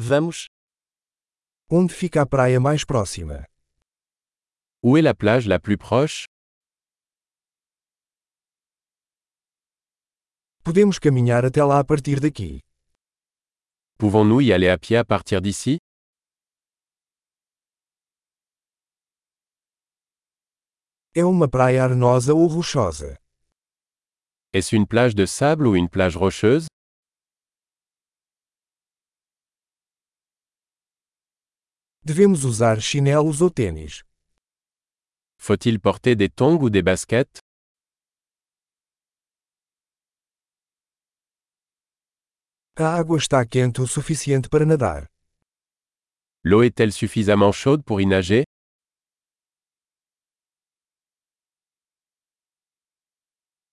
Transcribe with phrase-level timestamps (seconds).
[0.00, 0.46] Vamos.
[1.68, 3.44] Onde fica a praia mais próxima?
[4.80, 6.26] Où est la plage la plus proche
[10.62, 12.60] Podemos caminhar até lá a partir daqui.
[13.98, 15.78] Pouvons-nous y aller à pied à partir d'ici
[21.12, 23.18] É uma praia arenosa ou rochosa?
[24.52, 26.68] Est-ce une plage de sable ou une plage rocheuse
[32.08, 34.02] Devemos usar chinelos ou tênis?
[35.36, 37.38] Faut-il porter des tongs ou des baskets
[42.76, 45.06] A água está quente o suficiente para nadar.
[46.42, 48.44] L'eau est-elle suffisamment chaude pour y nager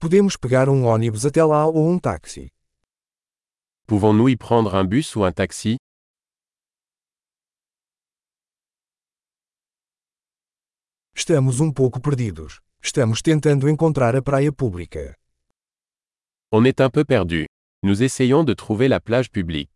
[0.00, 2.48] Podemos pegar um ônibus até lá ou um táxi.
[3.86, 5.76] Pouvons-nous y prendre un bus ou un taxi
[11.18, 12.60] Estamos um pouco perdidos.
[12.78, 15.16] Estamos tentando encontrar a praia pública.
[16.52, 17.46] On est un peu perdu.
[17.82, 19.72] Nous essayons de trouver la plage publique.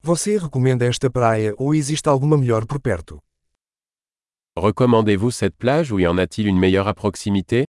[0.00, 3.20] Você recomenda esta praia ou existe alguma melhor por perto?
[4.58, 7.66] Recommandez-vous cette plage ou y en a-t-il une meilleure à proximité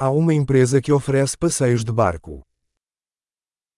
[0.00, 2.46] Há uma empresa que oferece passeios de barco.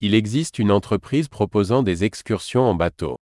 [0.03, 3.17] Il existe une entreprise proposant des excursions en bateau.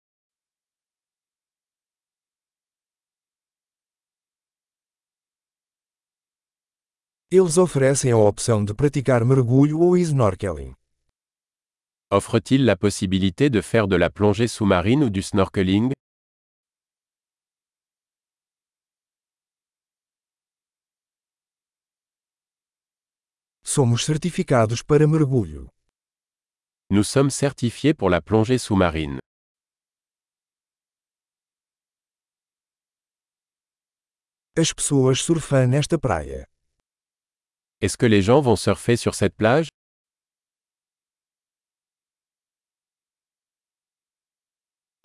[7.31, 10.75] Eles oferecem a opção de praticar mergulho ou snorkeling.
[12.11, 15.93] Offre-t-il la possibilité de faire de la plongée sous-marine ou du snorkeling
[23.71, 25.69] Somos certificados para mergulho.
[26.91, 29.19] Nous sommes certifiés pour la plongée sous-marine.
[34.57, 36.47] As pessoas surfam nesta praia.
[37.83, 39.69] Est-ce que les gens vont surfer sur cette plage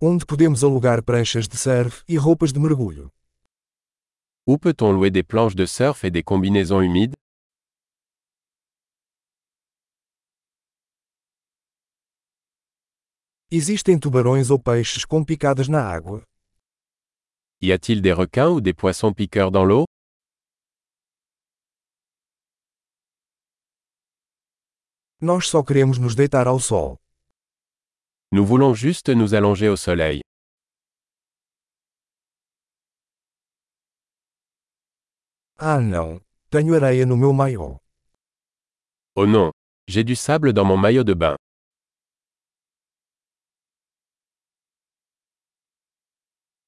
[0.01, 3.11] Onde podemos alugar pranchas de surf e roupas de mergulho.
[4.47, 7.15] Où peut-on louer des planches de surf et des combinaisons humides
[13.55, 16.23] Existem tubarões ou peixes com picadas na água.
[17.61, 19.85] Y a-t-il des requins ou des poissons piqueurs dans l'eau
[25.21, 26.97] Nós só queremos nos deitar ao sol.
[28.31, 30.21] Nous voulons juste nous allonger au soleil.
[35.59, 36.19] Ah não,
[36.49, 37.77] tenho areia no meu maiô.
[39.15, 39.51] Oh non,
[39.87, 41.35] j'ai du sable dans mon maillot de bain.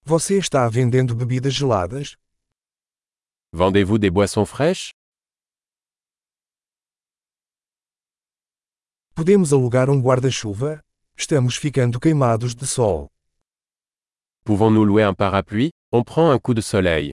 [0.07, 2.15] Você está vendendo bebidas geladas?
[3.51, 4.91] Vendez-vous des boissons fraîches
[9.15, 10.79] Podemos alugar um guarda-chuva?
[11.17, 13.09] Estamos ficando queimados de sol.
[14.43, 17.09] Pouvons-nous louer un parapluie On prend un coup de soleil.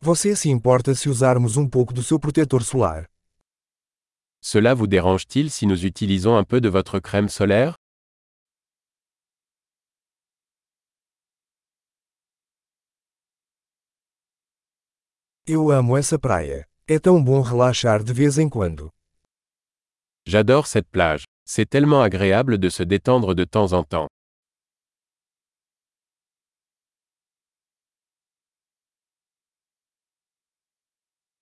[0.00, 3.08] Você se importa se usarmos um pouco do seu protetor solar?
[4.40, 7.74] Cela vous dérange-t-il si nous utilisons un peu de votre crème solaire?
[15.46, 16.66] Eu amo essa praia.
[16.86, 18.90] É tão bom relaxar de vez em quando.
[20.26, 21.24] J'adore cette plage.
[21.46, 24.08] C'est tellement agréable de se détendre de temps en temps.